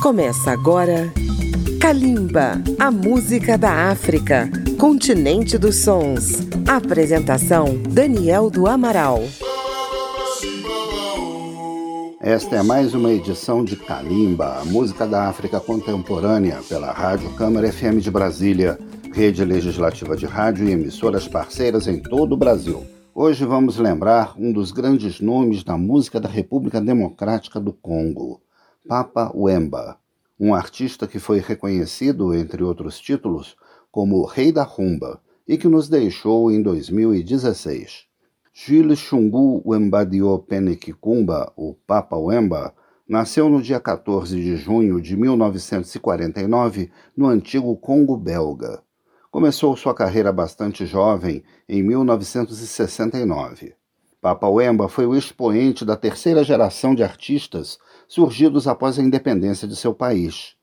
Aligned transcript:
Começa 0.00 0.50
agora 0.52 1.12
Kalimba, 1.78 2.52
a 2.78 2.90
música 2.90 3.58
da 3.58 3.90
África, 3.90 4.50
continente 4.78 5.58
dos 5.58 5.76
sons. 5.76 6.48
Apresentação 6.66 7.76
Daniel 7.82 8.48
do 8.48 8.66
Amaral. 8.66 9.20
Esta 12.18 12.56
é 12.56 12.62
mais 12.62 12.94
uma 12.94 13.12
edição 13.12 13.62
de 13.62 13.76
Kalimba, 13.76 14.60
a 14.62 14.64
música 14.64 15.06
da 15.06 15.28
África 15.28 15.60
contemporânea, 15.60 16.60
pela 16.66 16.90
Rádio 16.92 17.28
Câmara 17.34 17.70
FM 17.70 17.98
de 17.98 18.10
Brasília, 18.10 18.78
rede 19.12 19.44
legislativa 19.44 20.16
de 20.16 20.24
rádio 20.24 20.66
e 20.66 20.72
emissoras 20.72 21.28
parceiras 21.28 21.86
em 21.86 22.00
todo 22.00 22.32
o 22.32 22.38
Brasil. 22.38 22.86
Hoje 23.14 23.44
vamos 23.44 23.76
lembrar 23.76 24.32
um 24.38 24.50
dos 24.50 24.72
grandes 24.72 25.20
nomes 25.20 25.62
da 25.62 25.76
música 25.76 26.18
da 26.18 26.28
República 26.28 26.80
Democrática 26.80 27.60
do 27.60 27.72
Congo, 27.74 28.40
Papa 28.88 29.30
Wemba, 29.34 29.98
um 30.38 30.54
artista 30.54 31.06
que 31.06 31.18
foi 31.18 31.38
reconhecido, 31.38 32.34
entre 32.34 32.64
outros 32.64 32.98
títulos, 32.98 33.56
como 33.92 34.24
Rei 34.24 34.50
da 34.50 34.62
Rumba 34.62 35.20
e 35.46 35.58
que 35.58 35.68
nos 35.68 35.88
deixou 35.88 36.50
em 36.50 36.62
2016. 36.62 38.06
Jules 38.52 38.98
Chungu 38.98 39.62
Wembadio 39.66 40.38
Penekikumba, 40.40 41.52
o 41.56 41.74
Papa 41.86 42.16
Wemba, 42.16 42.74
nasceu 43.06 43.50
no 43.50 43.60
dia 43.60 43.78
14 43.78 44.34
de 44.40 44.56
junho 44.56 45.00
de 45.00 45.16
1949 45.16 46.90
no 47.16 47.26
antigo 47.26 47.76
Congo 47.76 48.16
belga. 48.16 48.82
Começou 49.30 49.76
sua 49.76 49.94
carreira 49.94 50.32
bastante 50.32 50.86
jovem, 50.86 51.44
em 51.68 51.82
1969. 51.82 53.74
Papa 54.20 54.48
Wemba 54.48 54.88
foi 54.88 55.06
o 55.06 55.16
expoente 55.16 55.84
da 55.84 55.96
terceira 55.96 56.42
geração 56.42 56.94
de 56.94 57.02
artistas 57.02 57.78
surgidos 58.10 58.66
após 58.66 58.98
a 58.98 59.02
independência 59.02 59.68
de 59.68 59.76
seu 59.76 59.94
país. 59.94 60.56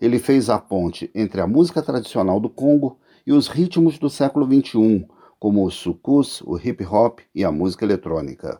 Ele 0.00 0.18
fez 0.18 0.48
a 0.48 0.58
ponte 0.58 1.10
entre 1.14 1.38
a 1.42 1.46
música 1.46 1.82
tradicional 1.82 2.40
do 2.40 2.48
Congo 2.48 2.98
e 3.26 3.32
os 3.32 3.46
ritmos 3.46 3.98
do 3.98 4.08
século 4.08 4.46
XXI, 4.46 5.06
como 5.38 5.66
o 5.66 5.70
sucus, 5.70 6.40
o 6.46 6.56
hip 6.56 6.82
hop 6.86 7.18
e 7.34 7.44
a 7.44 7.52
música 7.52 7.84
eletrônica. 7.84 8.58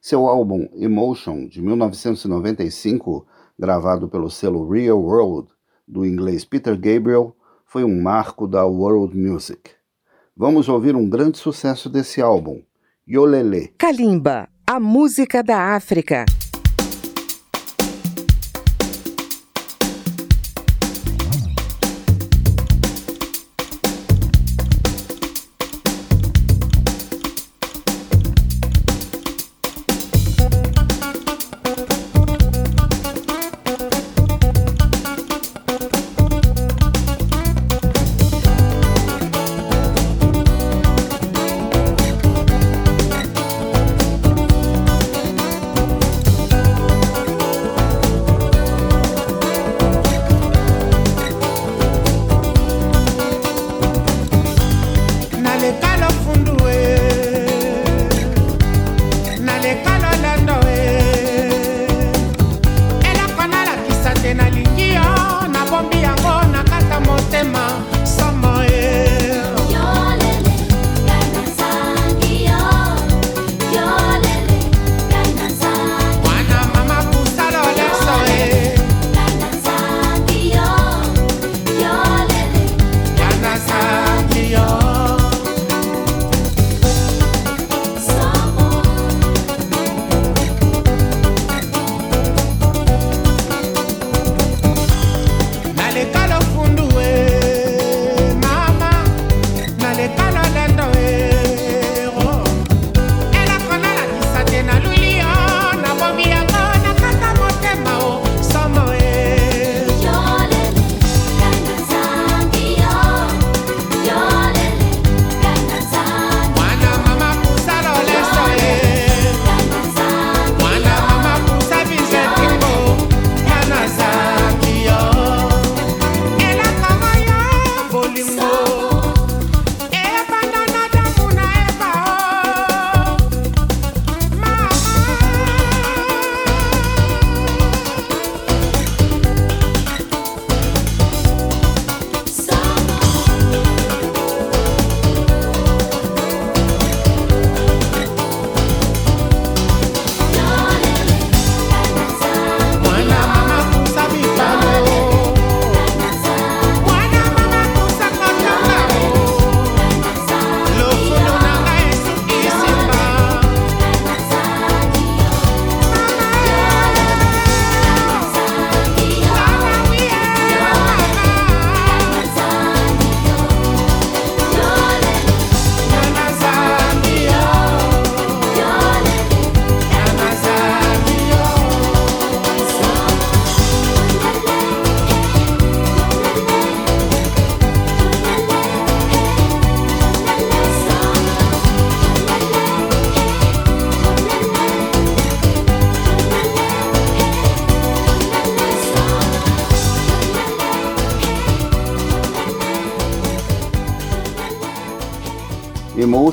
Seu 0.00 0.26
álbum 0.26 0.66
Emotion, 0.72 1.46
de 1.46 1.60
1995, 1.60 3.26
gravado 3.58 4.08
pelo 4.08 4.30
selo 4.30 4.66
Real 4.66 4.98
World, 4.98 5.48
do 5.86 6.06
inglês 6.06 6.46
Peter 6.46 6.74
Gabriel, 6.74 7.36
foi 7.66 7.84
um 7.84 8.00
marco 8.00 8.46
da 8.46 8.64
world 8.64 9.14
music. 9.14 9.72
Vamos 10.34 10.70
ouvir 10.70 10.96
um 10.96 11.06
grande 11.06 11.36
sucesso 11.36 11.90
desse 11.90 12.22
álbum, 12.22 12.62
Yolele. 13.06 13.74
Kalimba, 13.76 14.48
a 14.66 14.80
música 14.80 15.42
da 15.42 15.74
África. 15.76 16.24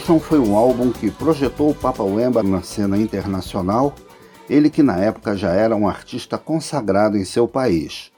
Emotion 0.05 0.19
foi 0.19 0.37
um 0.37 0.55
álbum 0.55 0.91
que 0.91 1.09
projetou 1.09 1.71
o 1.71 1.75
Papa 1.75 2.03
Wemba 2.03 2.43
na 2.43 2.61
cena 2.61 2.95
internacional, 2.95 3.95
ele 4.47 4.69
que 4.69 4.83
na 4.83 4.97
época 4.97 5.35
já 5.35 5.51
era 5.51 5.75
um 5.75 5.87
artista 5.87 6.37
consagrado 6.37 7.17
em 7.17 7.25
seu 7.25 7.47
país. 7.47 8.11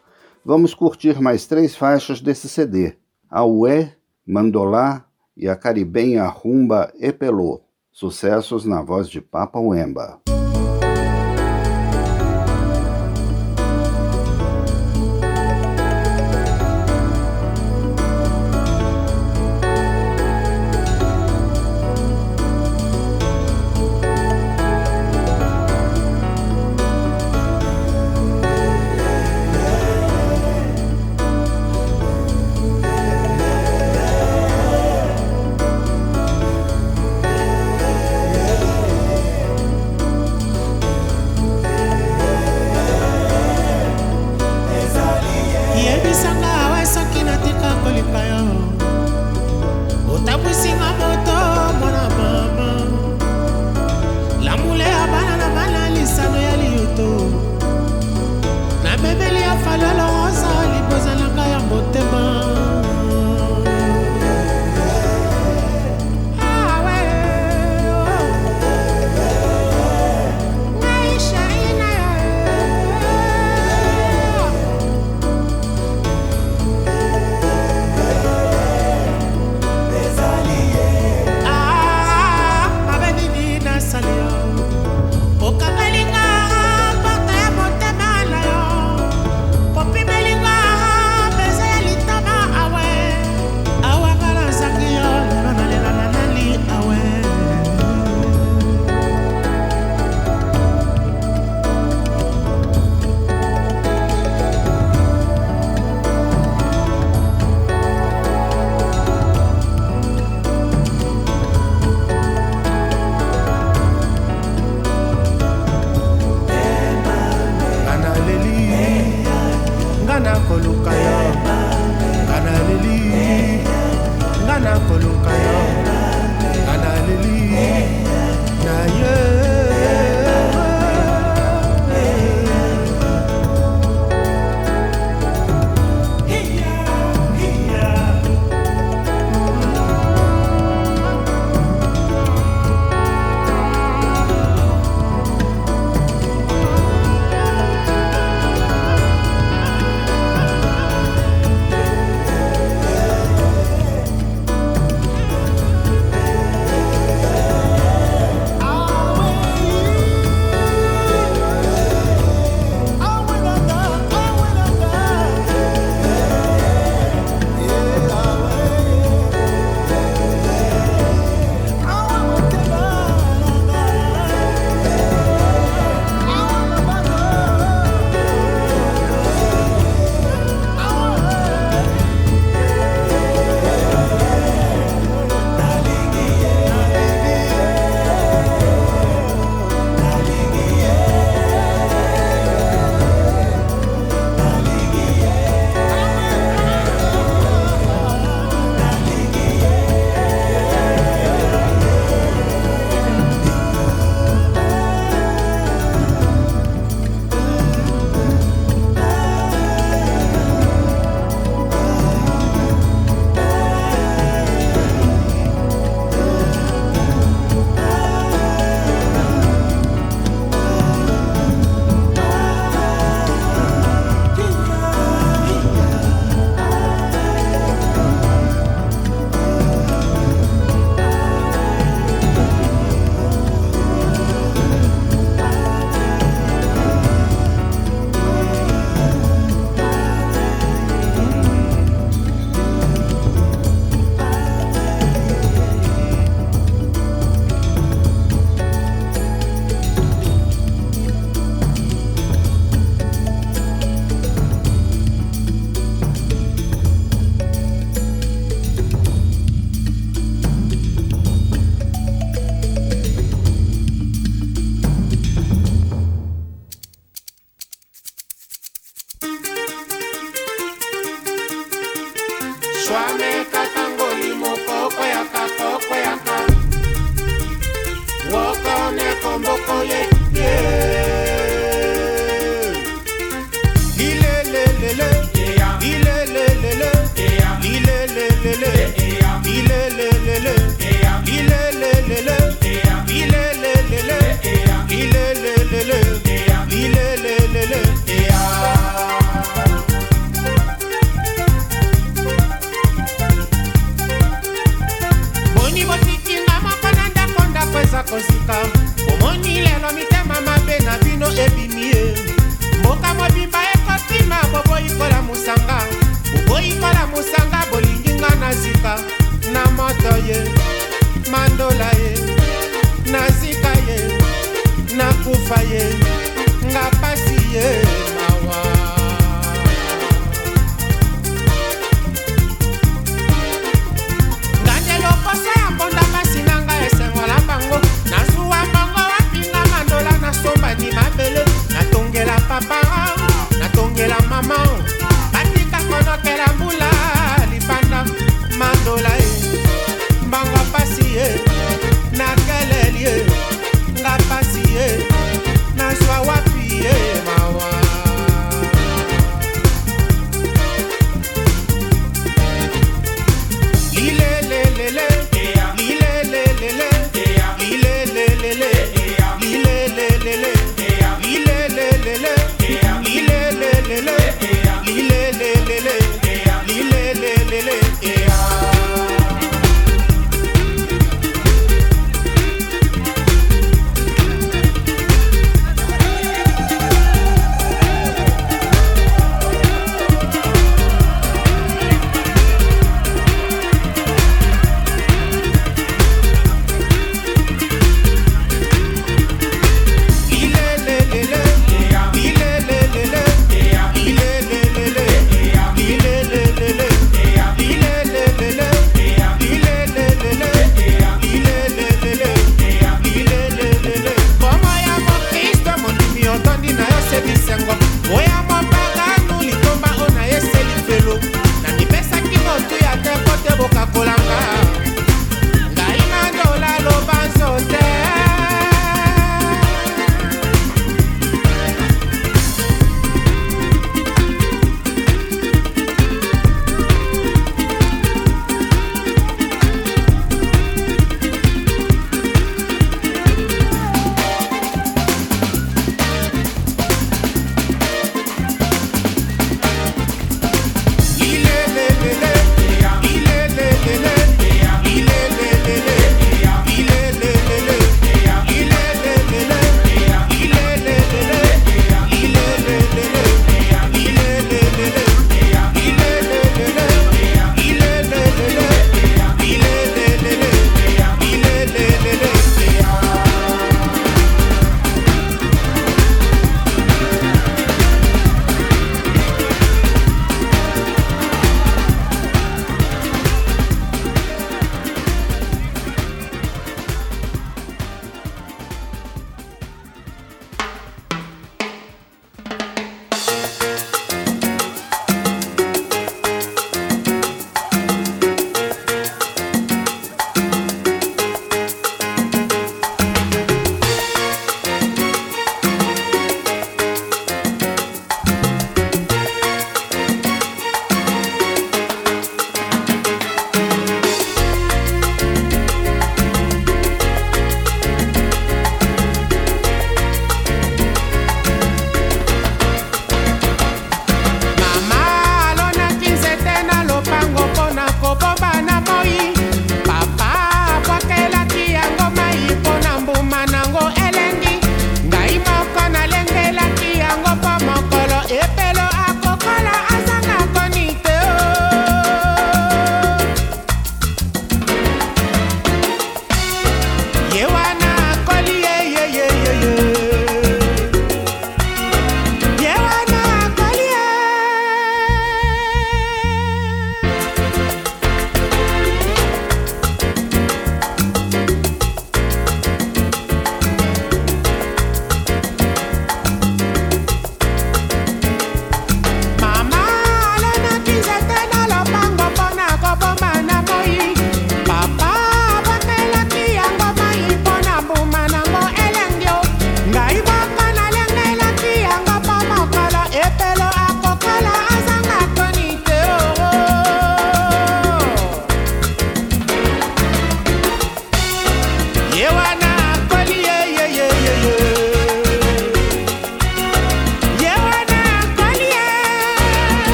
Vamos 0.43 0.73
curtir 0.73 1.21
mais 1.21 1.47
três 1.47 1.77
faixas 1.77 2.19
desse 2.19 2.49
CD: 2.49 2.97
a 3.29 3.45
Ué, 3.45 3.95
Mandolá 4.27 5.05
e 5.35 5.47
a 5.47 5.55
caribenha 5.55 6.25
Rumba 6.25 6.91
Epelô, 6.99 7.61
sucessos 7.89 8.65
na 8.65 8.81
voz 8.81 9.07
de 9.07 9.21
Papa 9.21 9.57
Wemba. 9.57 10.26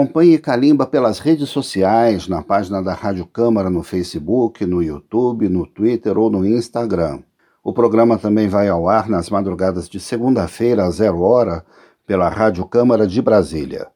Acompanhe 0.00 0.38
Calimba 0.38 0.86
pelas 0.86 1.18
redes 1.18 1.50
sociais, 1.50 2.26
na 2.26 2.42
página 2.42 2.82
da 2.82 2.94
Rádio 2.94 3.26
Câmara 3.26 3.68
no 3.68 3.82
Facebook, 3.82 4.64
no 4.64 4.82
YouTube, 4.82 5.46
no 5.46 5.66
Twitter 5.66 6.16
ou 6.16 6.30
no 6.30 6.46
Instagram. 6.46 7.20
O 7.62 7.70
programa 7.70 8.16
também 8.16 8.48
vai 8.48 8.66
ao 8.66 8.88
ar 8.88 9.10
nas 9.10 9.28
madrugadas 9.28 9.90
de 9.90 10.00
segunda-feira, 10.00 10.86
às 10.86 10.94
zero 10.94 11.20
hora, 11.20 11.62
pela 12.06 12.30
Rádio 12.30 12.64
Câmara 12.64 13.06
de 13.06 13.20
Brasília. 13.20 13.88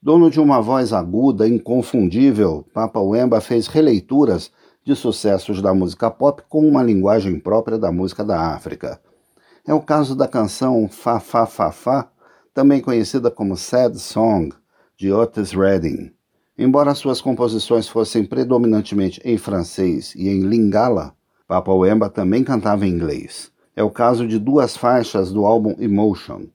Dono 0.00 0.30
de 0.30 0.38
uma 0.38 0.60
voz 0.60 0.92
aguda, 0.92 1.48
inconfundível, 1.48 2.64
Papa 2.72 3.00
Wemba 3.00 3.40
fez 3.40 3.66
releituras 3.66 4.52
de 4.84 4.94
sucessos 4.94 5.60
da 5.60 5.74
música 5.74 6.12
pop 6.12 6.44
com 6.48 6.60
uma 6.60 6.80
linguagem 6.80 7.40
própria 7.40 7.76
da 7.76 7.90
música 7.90 8.24
da 8.24 8.54
África. 8.54 9.00
É 9.66 9.74
o 9.74 9.80
caso 9.80 10.14
da 10.14 10.28
canção 10.28 10.88
Fa 10.88 11.18
Fa 11.18 11.44
Fa 11.44 11.72
Fa, 11.72 12.08
também 12.54 12.80
conhecida 12.80 13.32
como 13.32 13.56
Sad 13.56 13.98
Song, 13.98 14.54
de 15.04 15.12
Otis 15.12 15.52
Redding. 15.52 16.10
Embora 16.56 16.94
suas 16.94 17.20
composições 17.20 17.86
fossem 17.86 18.24
predominantemente 18.24 19.20
em 19.22 19.36
francês 19.36 20.14
e 20.16 20.30
em 20.30 20.40
lingala, 20.40 21.14
Papa 21.46 21.70
Wemba 21.74 22.08
também 22.08 22.42
cantava 22.42 22.86
em 22.86 22.90
inglês. 22.90 23.52
É 23.76 23.82
o 23.82 23.90
caso 23.90 24.26
de 24.26 24.38
duas 24.38 24.78
faixas 24.78 25.30
do 25.30 25.44
álbum 25.44 25.74
Emotion, 25.78 26.46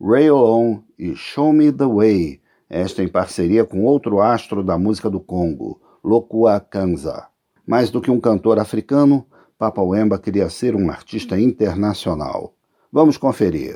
Rail 0.00 0.36
On 0.36 0.80
e 0.96 1.16
Show 1.16 1.52
Me 1.52 1.72
the 1.72 1.84
Way, 1.84 2.40
esta 2.68 3.02
em 3.02 3.08
parceria 3.08 3.64
com 3.64 3.84
outro 3.84 4.20
astro 4.20 4.62
da 4.62 4.78
música 4.78 5.10
do 5.10 5.18
Congo, 5.18 5.80
Lokua 6.04 6.60
Kanza. 6.60 7.26
Mais 7.66 7.90
do 7.90 8.00
que 8.00 8.12
um 8.12 8.20
cantor 8.20 8.60
africano, 8.60 9.26
Papa 9.58 9.82
Wemba 9.82 10.16
queria 10.16 10.48
ser 10.48 10.76
um 10.76 10.90
artista 10.90 11.40
internacional. 11.40 12.54
Vamos 12.92 13.16
conferir. 13.16 13.74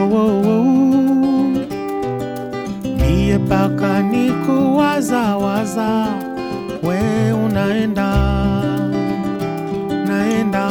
Mawazo 0.00 0.64
ndiye 2.94 3.38
paka 3.38 4.02
ni 4.02 4.30
kuwazawaza, 4.32 6.06
we 6.82 7.32
unaenda 7.32 8.12
naenda. 10.08 10.70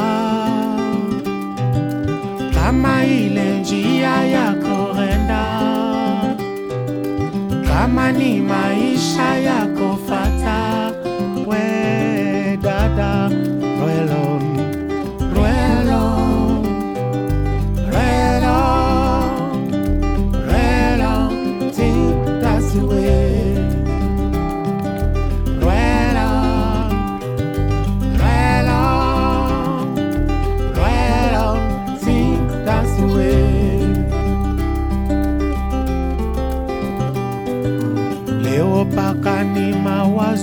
Kama 2.54 3.06
ile 3.06 3.60
njia 3.60 4.24
ya 4.26 4.54
korenda 4.54 5.46
kama 7.68 8.12
ni 8.12 8.42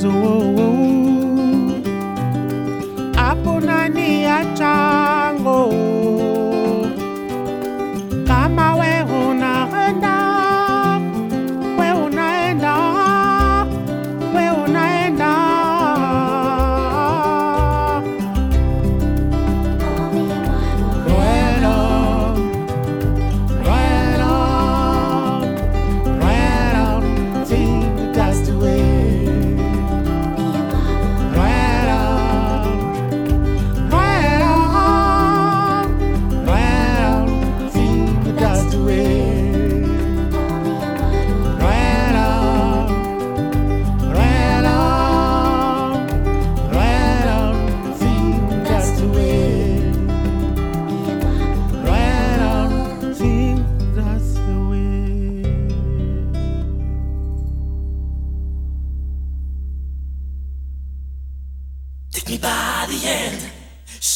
so 0.02 0.41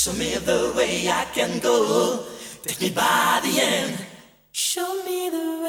Show 0.06 0.12
me 0.12 0.36
the 0.36 0.72
way 0.76 1.08
I 1.08 1.24
can 1.34 1.58
go. 1.58 2.24
Take 2.62 2.80
me 2.80 2.90
by 2.90 3.40
the 3.42 3.60
end. 3.60 4.06
Show 4.52 5.02
me 5.02 5.30
the 5.30 5.60
way. 5.64 5.65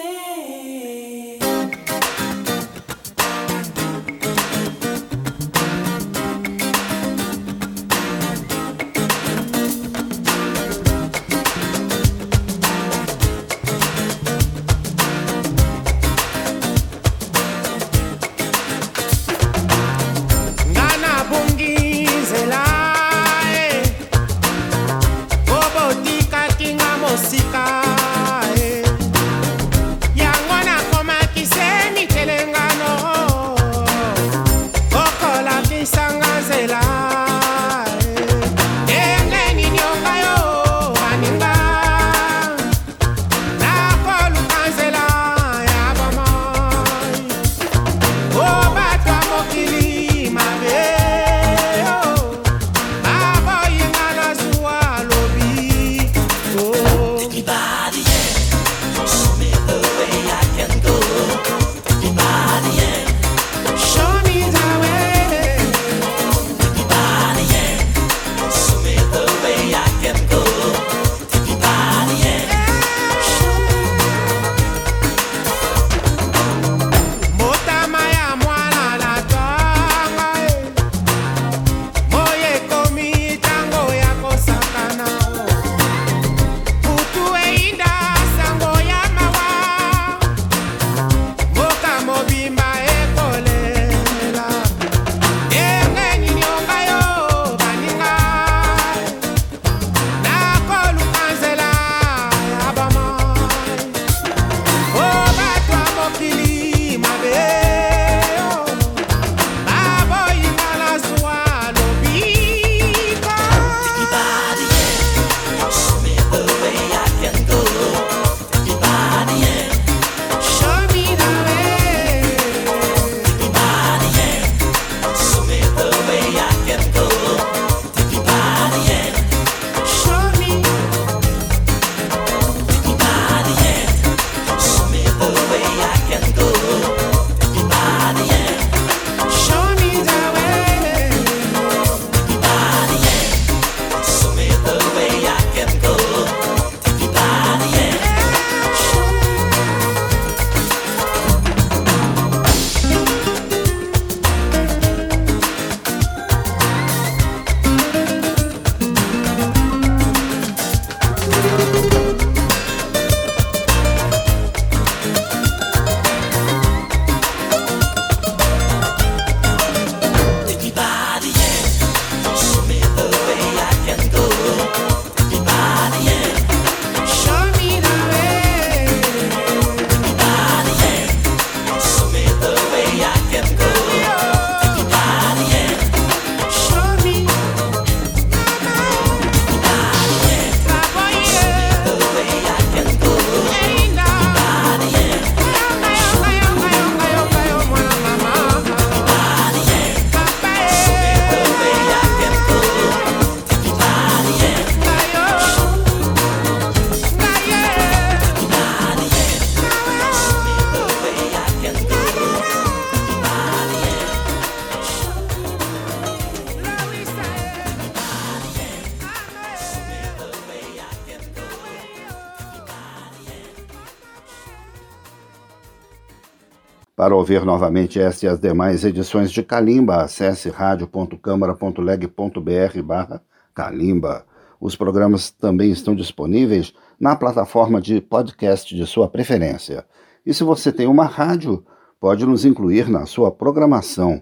Para 227.08 227.16
ouvir 227.16 227.46
novamente 227.46 228.02
esta 228.02 228.26
e 228.26 228.28
as 228.28 228.38
demais 228.38 228.84
edições 228.84 229.32
de 229.32 229.42
Calimba, 229.42 230.04
acesse 230.04 230.50
radio.câmara.leg.br 230.50 232.82
barra 232.84 233.22
Calimba. 233.56 234.26
Os 234.60 234.76
programas 234.76 235.32
também 235.32 235.72
estão 235.72 235.96
disponíveis 235.96 236.74
na 237.00 237.16
plataforma 237.16 237.80
de 237.80 238.02
podcast 238.02 238.76
de 238.76 238.86
sua 238.86 239.08
preferência. 239.08 239.86
E 240.26 240.34
se 240.34 240.44
você 240.44 240.70
tem 240.70 240.86
uma 240.86 241.06
rádio, 241.06 241.64
pode 241.98 242.26
nos 242.26 242.44
incluir 242.44 242.90
na 242.90 243.06
sua 243.06 243.32
programação. 243.32 244.22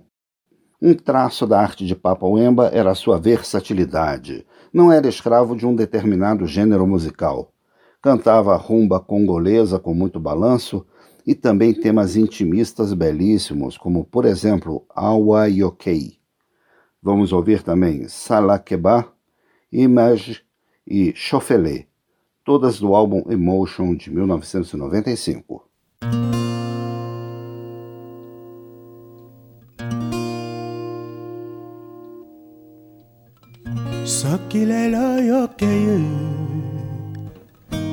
Um 0.79 0.93
traço 0.93 1.47
da 1.47 1.59
arte 1.59 1.87
de 1.87 1.95
Papa 1.95 2.27
Wemba 2.27 2.69
era 2.71 2.91
a 2.91 2.95
sua 2.95 3.17
versatilidade. 3.17 4.45
Não 4.71 4.91
era 4.91 5.07
escravo 5.07 5.55
de 5.55 5.65
um 5.65 5.75
determinado 5.75 6.45
gênero 6.45 6.85
musical. 6.85 7.51
Cantava 7.99 8.55
rumba 8.55 8.99
congolesa 8.99 9.79
com 9.79 9.95
muito 9.95 10.19
balanço 10.19 10.85
e 11.25 11.33
também 11.33 11.73
temas 11.73 12.15
intimistas 12.15 12.93
belíssimos, 12.93 13.77
como, 13.77 14.05
por 14.05 14.25
exemplo, 14.25 14.85
Awa 14.93 15.47
Yokei. 15.47 16.19
Vamos 17.01 17.33
ouvir 17.33 17.63
também 17.63 18.07
Salakeba, 18.07 19.11
Image 19.71 20.41
e 20.85 21.13
Chofelé, 21.15 21.87
todas 22.43 22.79
do 22.79 22.95
álbum 22.95 23.23
Emotion 23.29 23.95
de 23.95 24.11
1995. 24.11 25.65
soki 34.05 34.65
lelo 34.65 35.49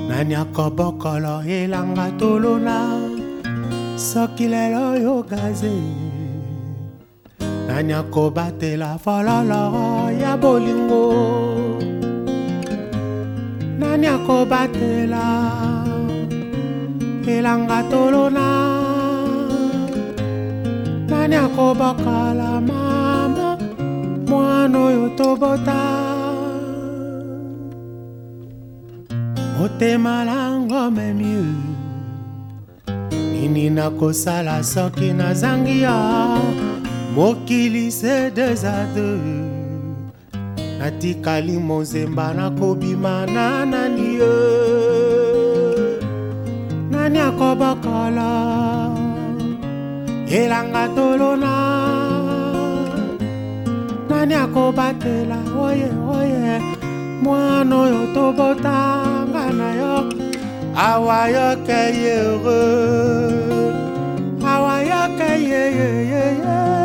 nani 0.08 0.34
akobokolo 0.34 1.40
elanga 1.42 2.12
tolona 2.18 3.21
soki 3.96 4.48
lelo 4.48 4.96
yogaze 5.04 5.72
nani 7.68 7.92
akobatela 7.92 8.98
fololo 8.98 10.10
ya 10.22 10.36
bolingo? 10.36 11.04
Nani 13.80 14.06
akobatela 14.06 15.24
elanga 17.26 17.82
tolona? 17.90 18.48
Nani 21.10 21.36
akobokala 21.36 22.50
mama 22.68 23.58
mwana 24.28 24.78
oyo 24.86 25.08
tobota? 25.18 25.80
Motema 29.58 30.24
lango 30.24 30.90
memi 30.90 31.34
nini 33.48 33.70
nakosala 33.70 34.64
soki 34.64 35.12
nazangi 35.12 35.82
ya 35.82 36.38
mokili 37.14 37.90
se 37.92 38.30
desade 38.30 39.18
natikali 40.78 41.58
mozemba 41.58 42.34
nakobima 42.34 43.26
na 43.26 43.66
nani 43.66 44.14
ye 44.14 44.34
nani 46.90 47.18
akobokola? 47.18 48.30
Elanga 50.28 50.88
tolona? 50.94 51.54
Nani 54.08 54.34
akobatela? 54.34 55.38
Oye 55.58 55.88
oye 56.18 56.60
mwana 57.22 57.76
oyo 57.76 57.94
yo 57.94 59.11
àwa 60.74 61.18
yọkẹ 61.34 61.80
yẹ 62.04 62.16
o 62.54 62.60
àwa 64.52 64.74
yọkẹ 64.90 65.30
yẹ. 65.50 66.81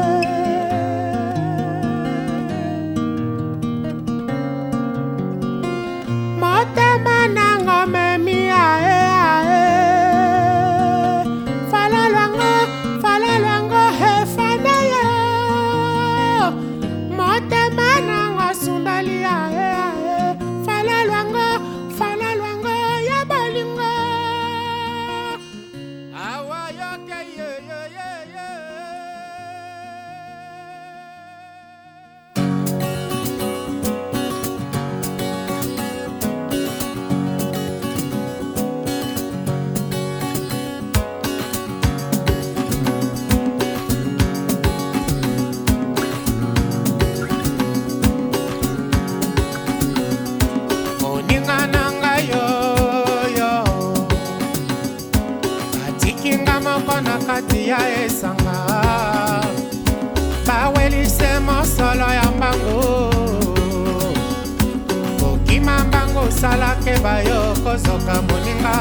sala 66.32 66.76
ke 66.84 66.94
bayo 67.04 67.54
kozoka 67.64 68.22
moninga. 68.28 68.78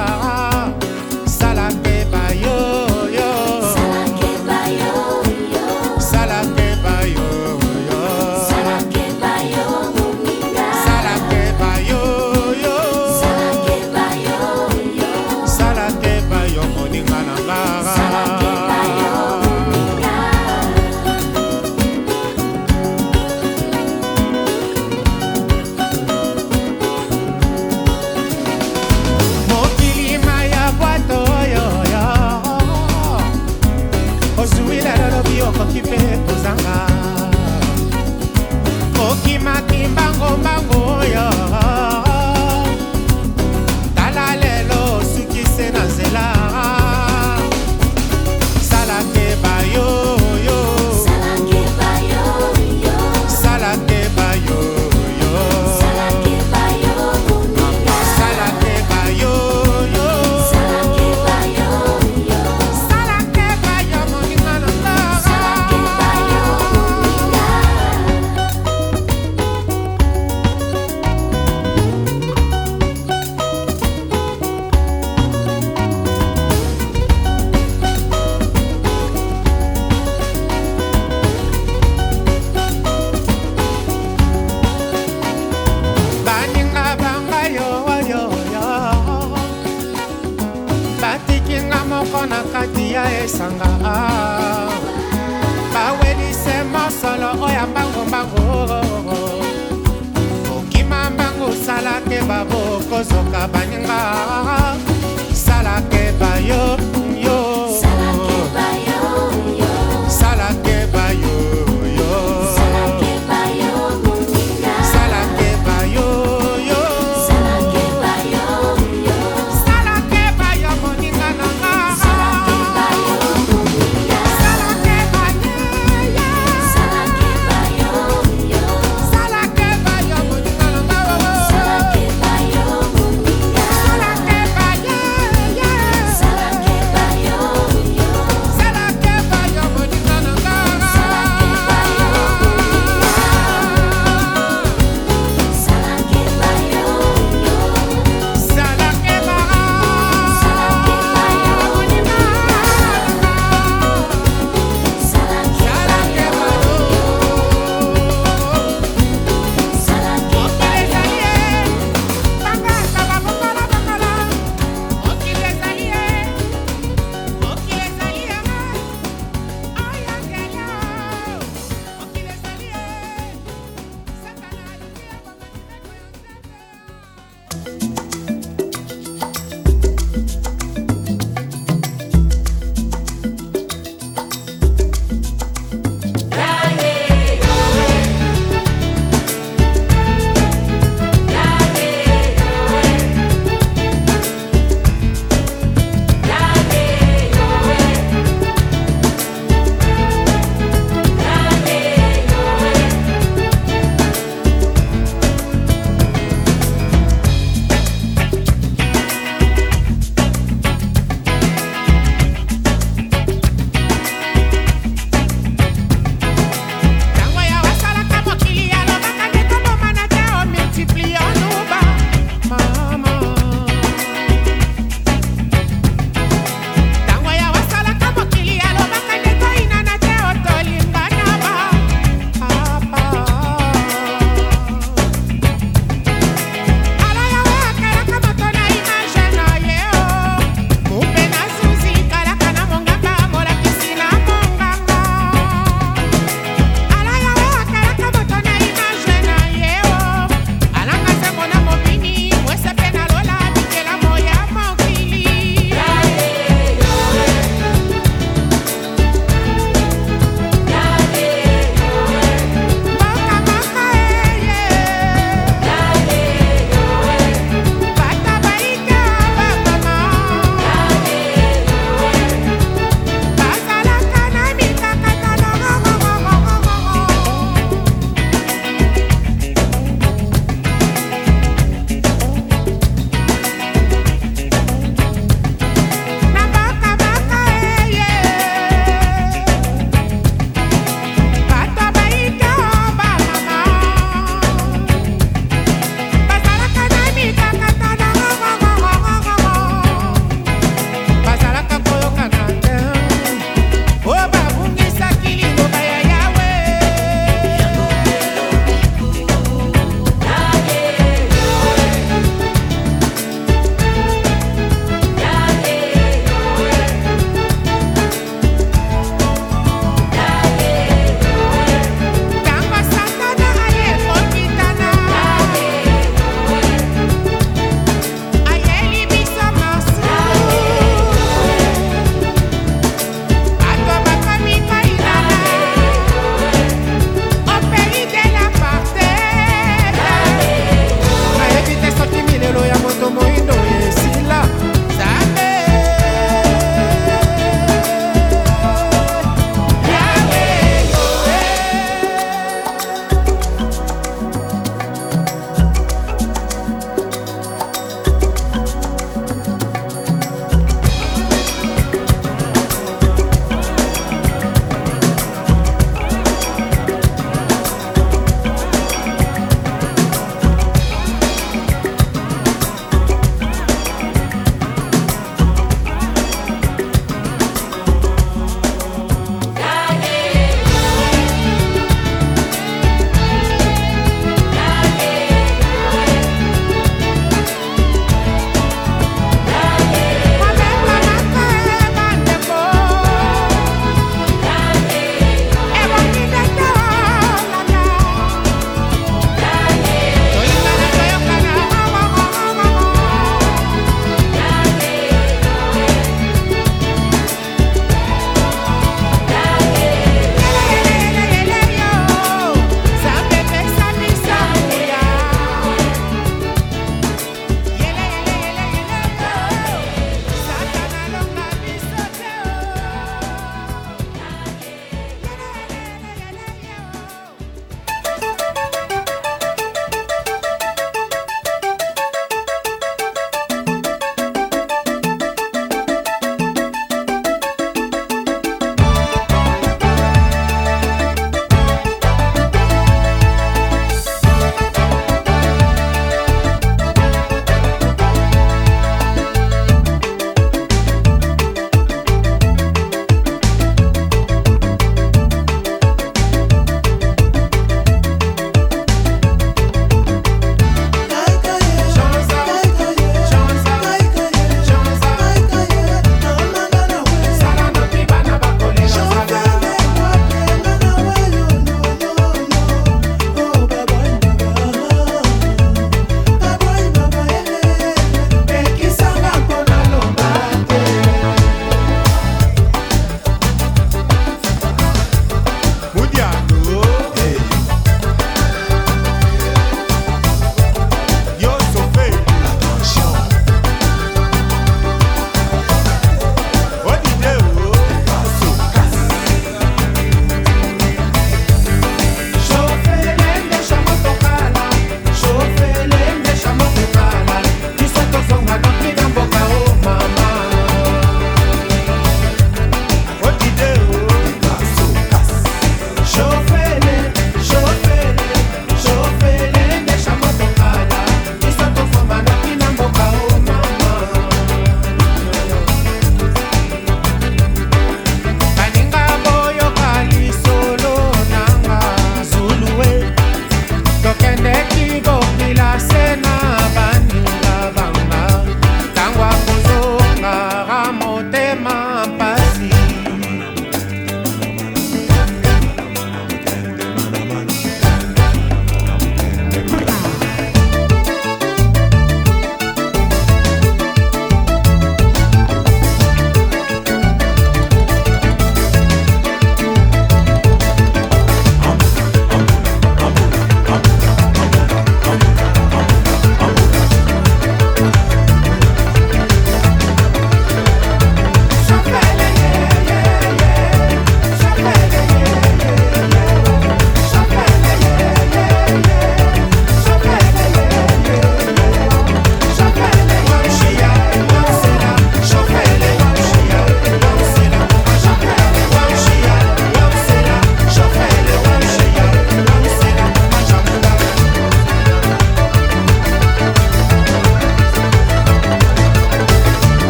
Sala 1.26 1.68
ke 1.82 2.04
bayo 2.11 2.76
salaki 103.66 103.79
nga 103.83 104.00
salakeba 105.35 106.31
yo 106.48 106.62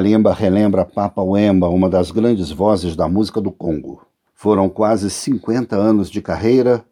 Kalimba 0.00 0.32
relembra 0.32 0.82
Papa 0.82 1.20
Wemba, 1.20 1.68
uma 1.68 1.86
das 1.86 2.10
grandes 2.10 2.50
vozes 2.50 2.96
da 2.96 3.06
música 3.06 3.38
do 3.38 3.52
Congo. 3.52 4.00
Foram 4.34 4.66
quase 4.66 5.10
50 5.10 5.76
anos 5.76 6.08
de 6.08 6.22
carreira 6.22 6.82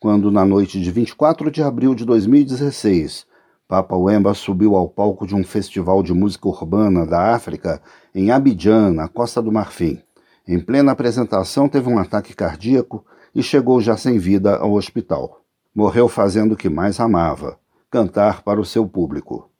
quando, 0.00 0.30
na 0.30 0.46
noite 0.46 0.80
de 0.80 0.90
24 0.90 1.50
de 1.50 1.62
abril 1.62 1.94
de 1.94 2.06
2016, 2.06 3.26
Papa 3.68 3.94
Wemba 3.94 4.32
subiu 4.32 4.76
ao 4.76 4.88
palco 4.88 5.26
de 5.26 5.34
um 5.34 5.44
festival 5.44 6.02
de 6.02 6.14
música 6.14 6.48
urbana 6.48 7.04
da 7.04 7.34
África 7.34 7.82
em 8.14 8.30
Abidjan, 8.30 8.94
na 8.94 9.08
Costa 9.08 9.42
do 9.42 9.52
Marfim. 9.52 10.00
Em 10.48 10.58
plena 10.58 10.92
apresentação, 10.92 11.68
teve 11.68 11.90
um 11.90 11.98
ataque 11.98 12.34
cardíaco 12.34 13.04
e 13.34 13.42
chegou 13.42 13.78
já 13.78 13.94
sem 13.94 14.18
vida 14.18 14.56
ao 14.56 14.72
hospital. 14.72 15.42
Morreu 15.74 16.08
fazendo 16.08 16.52
o 16.52 16.56
que 16.56 16.70
mais 16.70 16.98
amava: 16.98 17.58
cantar 17.90 18.40
para 18.40 18.58
o 18.58 18.64
seu 18.64 18.88
público. 18.88 19.50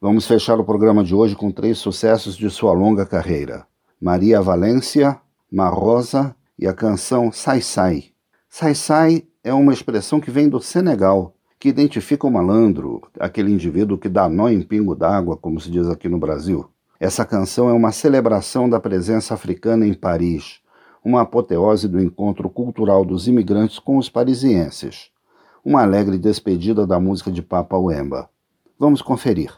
Vamos 0.00 0.28
fechar 0.28 0.60
o 0.60 0.64
programa 0.64 1.02
de 1.02 1.12
hoje 1.12 1.34
com 1.34 1.50
três 1.50 1.76
sucessos 1.78 2.36
de 2.36 2.48
sua 2.50 2.72
longa 2.72 3.04
carreira: 3.04 3.66
Maria 4.00 4.40
Valência, 4.40 5.20
Marosa 5.50 6.36
e 6.56 6.68
a 6.68 6.72
canção 6.72 7.32
Sai 7.32 7.60
Sai. 7.60 8.04
Sai 8.48 8.76
Sai 8.76 9.24
é 9.42 9.52
uma 9.52 9.72
expressão 9.72 10.20
que 10.20 10.30
vem 10.30 10.48
do 10.48 10.60
Senegal, 10.60 11.34
que 11.58 11.68
identifica 11.68 12.28
o 12.28 12.30
malandro, 12.30 13.02
aquele 13.18 13.50
indivíduo 13.50 13.98
que 13.98 14.08
dá 14.08 14.28
nó 14.28 14.48
em 14.48 14.62
pingo 14.62 14.94
d'água, 14.94 15.36
como 15.36 15.60
se 15.60 15.68
diz 15.68 15.88
aqui 15.88 16.08
no 16.08 16.16
Brasil. 16.16 16.70
Essa 17.00 17.24
canção 17.24 17.68
é 17.68 17.72
uma 17.72 17.90
celebração 17.90 18.70
da 18.70 18.78
presença 18.78 19.34
africana 19.34 19.84
em 19.84 19.94
Paris, 19.94 20.60
uma 21.04 21.22
apoteose 21.22 21.88
do 21.88 22.00
encontro 22.00 22.48
cultural 22.48 23.04
dos 23.04 23.26
imigrantes 23.26 23.80
com 23.80 23.96
os 23.96 24.08
parisienses. 24.08 25.10
Uma 25.64 25.82
alegre 25.82 26.18
despedida 26.18 26.86
da 26.86 27.00
música 27.00 27.32
de 27.32 27.42
Papa 27.42 27.76
Wemba. 27.76 28.30
Vamos 28.78 29.02
conferir. 29.02 29.52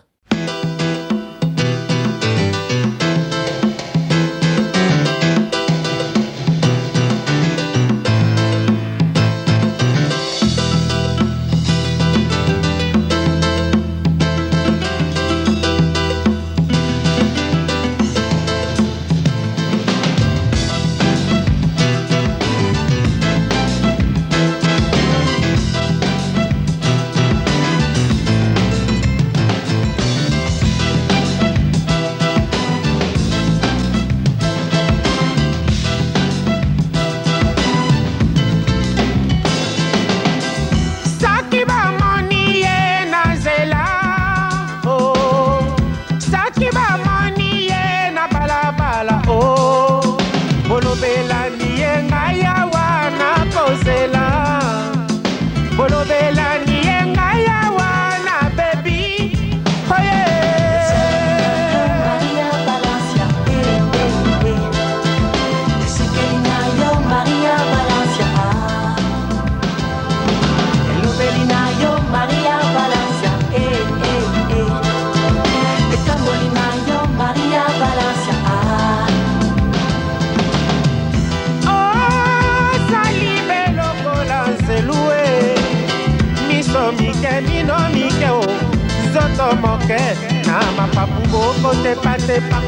kotepatepa 91.62 92.58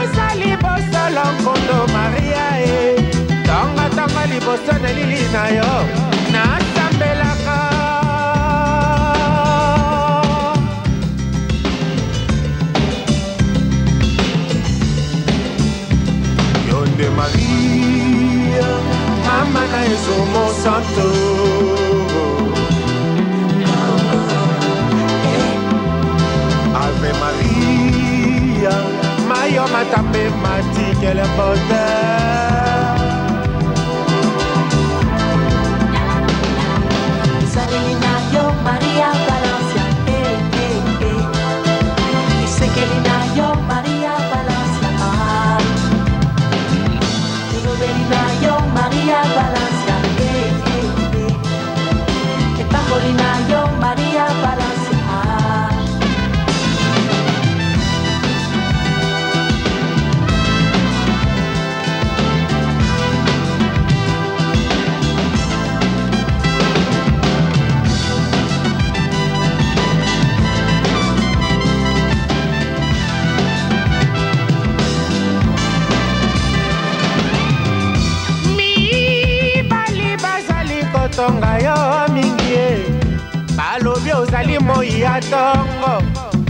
ozali 0.00 0.52
bosolo 0.62 1.24
nkondo 1.34 1.78
maria 1.94 2.46
e 2.60 2.78
tongatonga 3.46 4.22
liboso 4.30 4.74
na 4.82 4.90
lili 4.96 5.22
na 5.32 5.44
yo 5.56 5.72
nasambelaka 6.32 7.58
yo 16.68 16.78
nde 16.86 17.08
maria 17.18 18.68
mama 19.26 19.62
na 19.72 19.80
ezomo 19.92 20.44
santo 20.62 21.17
taper 29.90 30.30
ma 30.42 30.56
tique, 30.74 31.02
elle 31.02 31.18
est 31.18 31.36
bonne. 31.36 32.47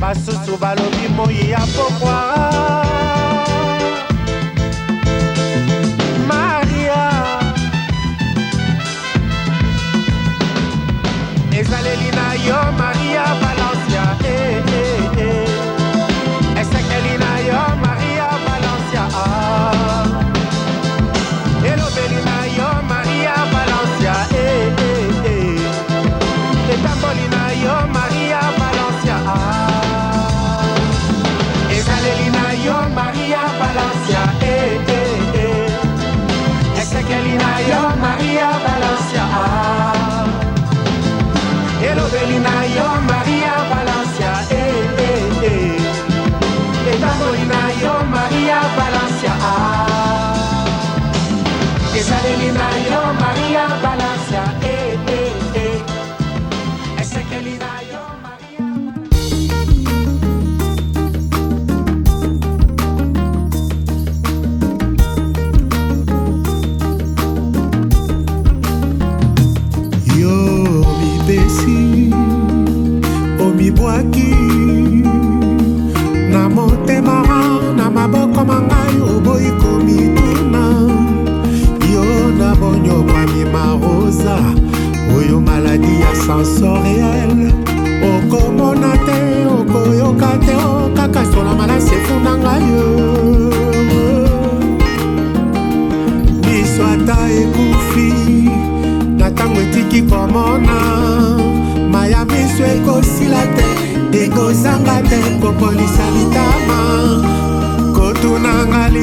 Basusu 0.01 0.57
balobi 0.61 1.09
moi 1.16 1.51
ya 1.51 1.59
pokwa 1.74 2.07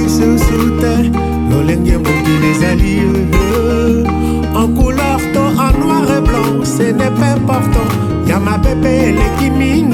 lisusu 0.06 0.60
te 0.82 0.94
lolenge 1.50 1.98
mokili 1.98 2.50
ezali 2.52 2.96
en 4.56 4.68
couleur 4.78 5.20
to 5.34 5.44
en 5.66 5.74
noir 5.80 6.06
et 6.18 6.22
blanc 6.22 6.64
ce 6.64 6.84
n'est 6.84 7.16
pas 7.20 7.34
important. 7.38 7.90
Ya 8.28 8.40
mabe 8.40 8.76
mpe 8.76 8.92
eleki 9.08 9.50
mingi 9.58 9.85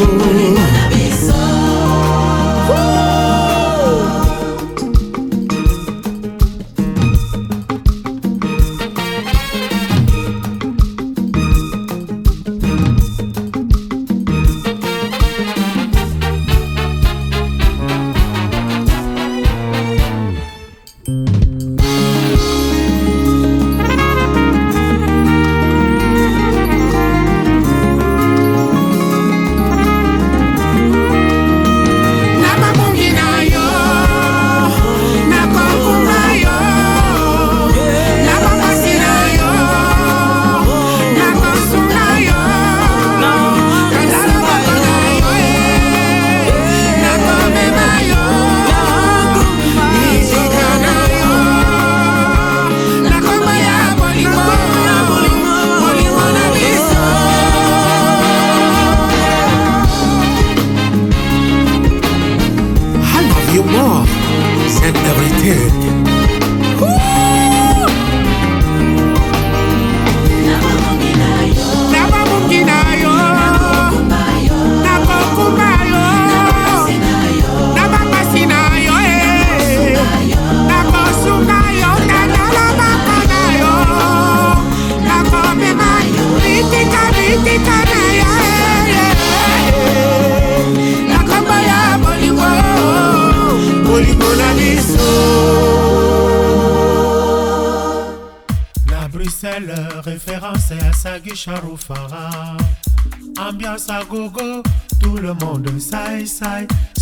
you. 0.00 0.39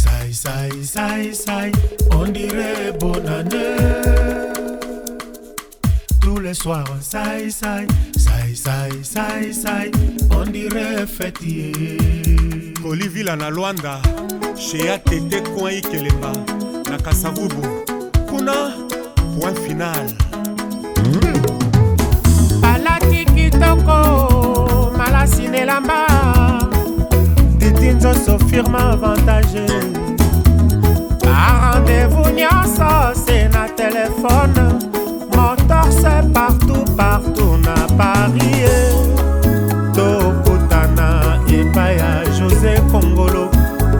sai 0.08 0.32
sai 0.32 0.70
sai 0.84 1.32
sai 1.34 1.72
on 2.12 2.26
dirait 2.32 2.92
bonne 2.98 3.28
année. 3.28 3.76
Tous 6.20 6.38
les 6.40 6.54
soirs 6.54 6.84
sai 7.00 7.50
sai 7.50 7.86
sai 8.16 8.54
sai 8.54 8.90
sai 9.02 9.52
sai 9.52 9.90
on 10.30 10.44
dirait 10.50 11.06
fêtier 11.06 11.72
kolivila 12.82 13.36
na 13.36 13.50
lwanda 13.50 14.00
shea 14.56 14.98
tete 14.98 15.42
coin 15.54 15.72
ikelemba 15.78 16.32
na 16.90 16.98
kasavubu. 16.98 17.62
Kuna 18.28 18.72
point 19.40 19.58
final. 19.58 20.06
Palaki 22.62 23.24
kitoko 23.24 24.92
malasi 24.96 25.48
nelamba 25.48 26.06
soki 27.88 27.94
nzoso 27.96 28.38
firme 28.38 28.78
avantage 28.78 29.66
barendez-vous 31.24 32.30
nyonso 32.34 33.14
se 33.14 33.48
na 33.48 33.68
telefone 33.68 34.78
motorse 35.34 36.32
partout 36.34 36.84
partout 36.96 37.56
na 37.64 37.86
paris. 37.96 38.64
Tokutana 39.94 41.38
epai 41.48 41.96
ya 41.98 42.24
josé 42.38 42.80
kongolo. 42.90 43.48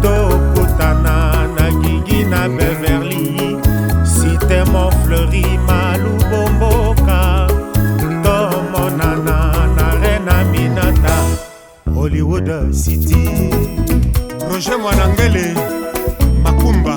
Tokutana 0.03 1.47
na 1.57 1.71
gigi 1.83 2.25
na 2.25 2.49
beverly. 2.49 3.57
Sitemo 4.05 4.91
fleuri 5.05 5.45
malubomboka 5.67 7.47
tomonana 8.23 9.39
na 9.77 9.87
rena 10.03 10.45
minata 10.53 11.17
hollywood 11.95 12.73
city. 12.75 13.78
roger 14.59 14.79
mwanangele 14.79 15.55
makumba 16.43 16.97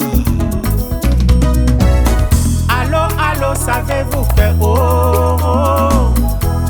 alo 2.68 3.04
alo 3.20 3.56
savez-vous 3.56 4.26
que 4.36 4.48
oh, 4.62 5.38
oh, 5.44 6.14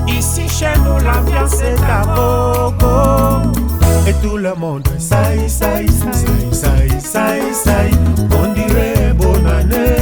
ici 0.07 0.49
chez 0.49 0.73
nous 0.83 0.99
l'ambiance 0.99 1.61
est 1.61 1.81
à 1.89 2.01
bogo 2.13 3.51
et 4.05 4.13
tout 4.21 4.35
le 4.35 4.53
monde 4.55 4.85
saï 4.97 5.49
saï 5.49 5.87
saï 5.87 6.51
saï 6.51 7.01
saï 7.01 7.53
saï 7.53 7.91
on 8.43 8.51
dirait 8.53 9.13
bonne 9.13 9.47
année 9.47 9.95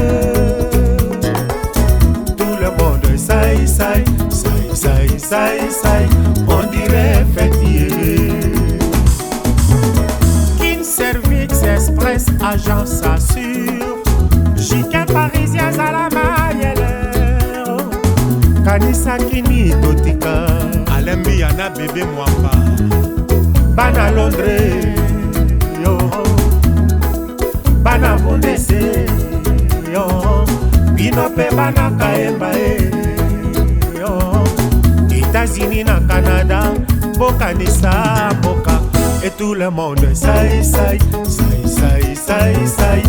tout 2.35 2.55
le 2.63 2.83
monde 2.83 3.15
saï 3.15 3.67
saï 3.67 4.03
saï 4.31 4.75
saï 4.75 5.19
saï 5.19 5.71
saï 5.71 6.18
kanisaki 19.39 19.41
ni 19.41 19.69
totika 19.81 20.47
alembi 20.95 21.39
ya 21.39 21.51
na 21.53 21.69
bebe 21.69 22.03
mwamba. 22.03 22.51
Bana 23.75 24.11
londres 24.11 24.85
yo. 25.83 25.97
Bana 27.83 28.17
bondese 28.17 29.05
yo. 29.93 30.45
Bino 30.95 31.29
mpe 31.29 31.51
bana 31.55 31.91
kayemba 31.97 32.51
e 32.53 32.91
yo. 33.99 34.43
États-unis 35.09 35.83
na 35.85 35.99
canada 36.07 36.71
bokanisa 37.17 38.31
mboka. 38.39 38.79
Et 39.23 39.31
tout 39.37 39.53
le 39.53 39.69
monde 39.69 40.13
sai 40.13 40.63
sai 40.63 40.97
sai 41.27 41.67
sai 41.67 42.15
sai 42.15 42.67
sai 42.67 43.03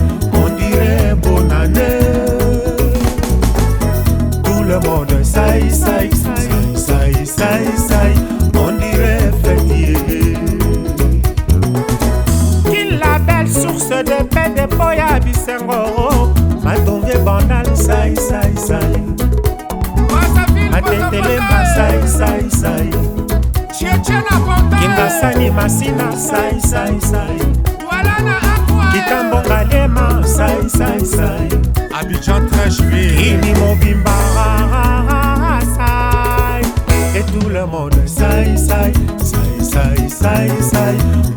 sai 7.41 7.65
sai 7.65 7.79
sai 7.89 8.13
on 8.55 8.73
dirait 8.79 9.33
fêtier 9.43 9.95
Qu'il 12.71 12.99
la 12.99 13.19
belle 13.19 13.49
source 13.49 13.89
de 13.89 14.23
paix 14.25 14.51
de 14.57 14.67
Boya 14.77 15.19
Bisengo 15.25 16.29
Matonge 16.63 17.17
bandal 17.25 17.67
sai 17.75 18.15
sai 18.29 18.53
sai 18.57 18.93
Atetele 20.77 21.37
ma 21.51 21.65
sai 21.75 21.99
sai 22.19 22.43
sai 22.61 22.91
Kingasani 24.81 25.51
masina 25.51 26.11
sai 26.29 26.61
sai 26.61 26.95
sai 27.01 27.39
Kitambonga 28.93 29.65
lema 29.71 30.09
sai 30.37 30.59
sai 30.69 31.01
sai 31.05 31.49
abidjan 32.01 32.43
trècheville. 32.51 33.17
Ini 33.33 33.53
mobimba 33.61 34.17
sai 34.35 35.20
Et 35.20 35.20
tout 37.33 37.49
le 37.49 37.67
monde. 37.67 37.95
Ça, 38.07 38.29
ça, 38.57 38.85
ça, 39.19 39.39
ça, 39.61 39.83
ça, 40.09 40.35
ça, 40.61 40.85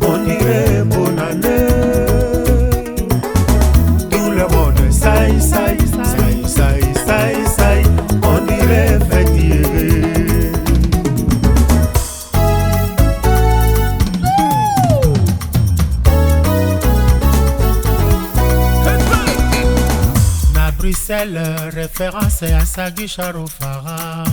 on 0.06 0.18
dirait 0.24 0.84
pour 0.90 1.10
référence 22.04 22.42
à 22.42 22.64
Sagui 22.64 23.08
Charofara. 23.08 24.24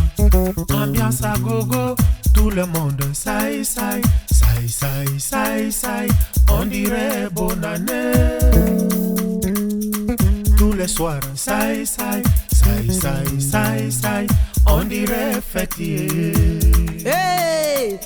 Ambiance 0.73 1.23
à 1.23 1.33
gogo, 1.37 1.95
tout 2.33 2.49
le 2.49 2.65
monde 2.65 3.01
saï 3.13 3.63
saï, 3.63 4.01
saï 4.31 4.69
saï 4.69 5.19
saï 5.19 5.71
saï, 5.71 6.07
on 6.49 6.65
dirait 6.65 7.29
bonne 7.31 7.63
année. 7.63 8.11
Tous 10.57 10.73
les 10.73 10.87
soirs, 10.87 11.19
saï 11.35 11.85
saï, 11.85 12.23
saï 12.51 12.91
saï 12.91 13.41
saï 13.41 13.91
saï, 13.91 14.27
on 14.67 14.83
dirait 14.83 15.39
fêtier. 15.41 16.33
Hey 17.05 17.97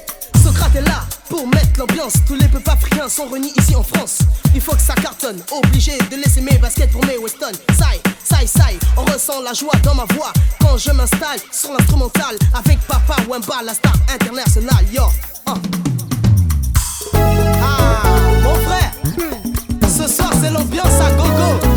Socrate 0.43 0.75
est 0.75 0.81
là 0.81 1.03
pour 1.29 1.47
mettre 1.47 1.79
l'ambiance. 1.79 2.13
Tous 2.27 2.35
les 2.35 2.47
peuples 2.47 2.69
africains 2.69 3.09
sont 3.09 3.27
réunis 3.27 3.51
ici 3.57 3.75
en 3.75 3.83
France. 3.83 4.19
Il 4.53 4.61
faut 4.61 4.75
que 4.75 4.81
ça 4.81 4.93
cartonne. 4.93 5.41
Obligé 5.51 5.97
de 6.11 6.17
laisser 6.17 6.41
mes 6.41 6.57
baskets 6.57 6.91
pour 6.91 7.03
mes 7.05 7.17
Weston. 7.17 7.51
Sai, 7.77 7.99
sai, 8.25 8.47
sai. 8.47 8.77
On 8.97 9.05
ressent 9.05 9.41
la 9.41 9.53
joie 9.53 9.75
dans 9.83 9.95
ma 9.95 10.05
voix 10.15 10.33
quand 10.59 10.77
je 10.77 10.91
m'installe 10.91 11.39
sur 11.51 11.71
l'instrumental 11.71 12.35
avec 12.53 12.79
Papa 12.87 13.15
Wemba, 13.29 13.61
la 13.63 13.73
star 13.73 13.93
internationale. 14.13 14.85
Yo. 14.91 15.03
Ah. 15.45 15.53
Mon 18.43 18.55
frère. 18.55 18.91
Ce 19.83 20.07
soir 20.07 20.31
c'est 20.41 20.49
l'ambiance 20.51 20.99
à 20.99 21.11
gogo. 21.11 21.74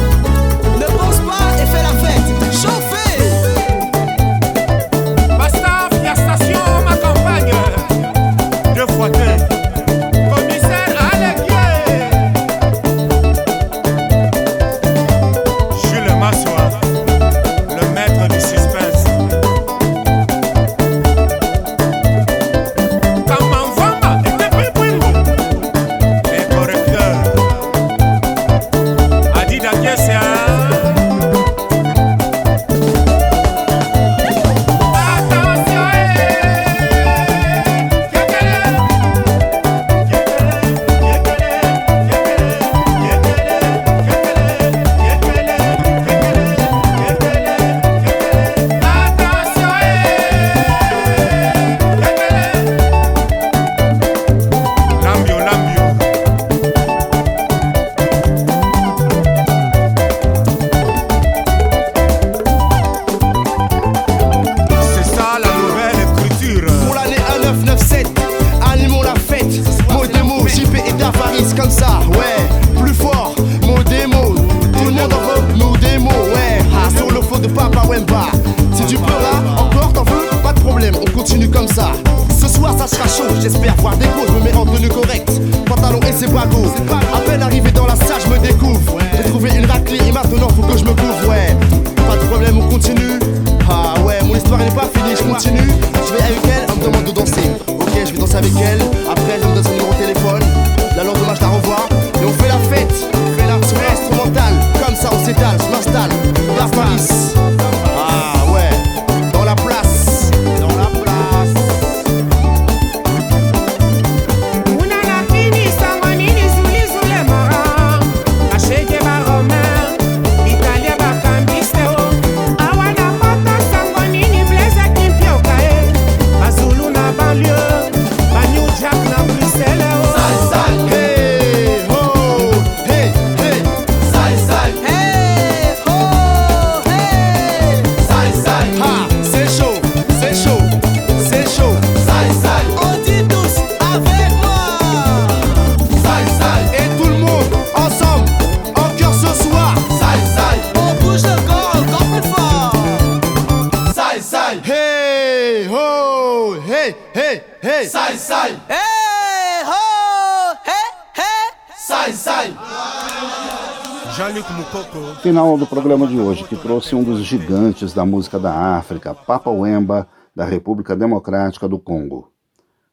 Programa 165.99 166.07
de 166.07 166.20
hoje, 166.20 166.44
que 166.44 166.55
trouxe 166.55 166.94
um 166.94 167.03
dos 167.03 167.24
gigantes 167.24 167.92
da 167.92 168.07
música 168.07 168.38
da 168.38 168.76
África, 168.76 169.12
Papa 169.14 169.51
Wemba, 169.51 170.07
da 170.34 170.44
República 170.44 170.94
Democrática 170.94 171.68
do 171.68 171.78
Congo. 171.78 172.30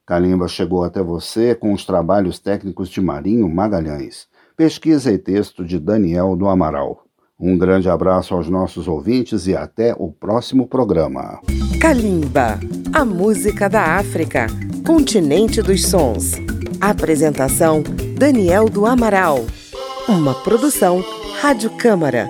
Kalimba 0.06 0.48
chegou 0.48 0.84
até 0.84 1.04
você 1.04 1.54
com 1.54 1.72
os 1.72 1.86
trabalhos 1.86 2.40
técnicos 2.40 2.90
de 2.90 3.00
Marinho 3.00 3.48
Magalhães, 3.48 4.28
pesquisa 4.58 5.12
e 5.12 5.20
texto 5.20 5.64
de 5.64 5.78
Daniel 5.80 6.36
do 6.36 6.48
Amaral. 6.48 7.04
Um 7.40 7.56
grande 7.58 7.88
abraço 7.90 8.34
aos 8.34 8.50
nossos 8.50 8.88
ouvintes 8.88 9.46
e 9.46 9.56
até 9.56 9.94
o 9.98 10.12
próximo 10.12 10.66
programa. 10.66 11.40
Kalimba, 11.80 12.60
a 12.92 13.06
música 13.06 13.70
da 13.70 13.98
África, 13.98 14.48
continente 14.86 15.62
dos 15.62 15.86
sons. 15.86 16.32
Apresentação: 16.82 17.84
Daniel 18.18 18.68
do 18.68 18.86
Amaral. 18.86 19.46
Uma 20.08 20.34
produção 20.34 21.04
Rádio 21.42 21.70
Câmara, 21.72 22.30